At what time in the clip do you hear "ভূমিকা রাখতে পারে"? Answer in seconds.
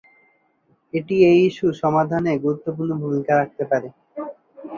3.01-3.87